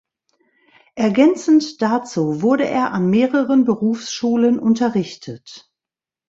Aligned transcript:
Ergänzend 0.95 1.79
dazu 1.83 2.41
wurde 2.41 2.65
er 2.67 2.91
an 2.91 3.11
mehreren 3.11 3.65
Berufsschulen 3.65 4.57
unterrichtet. 4.57 5.71